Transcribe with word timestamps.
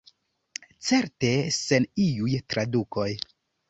Certe 0.87 1.31
sen 1.59 1.87
iuj 2.09 2.37
tradukoj. 2.53 3.11